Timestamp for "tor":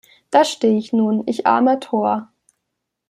1.79-2.33